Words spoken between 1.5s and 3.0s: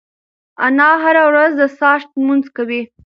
د څاښت لمونځ کوي.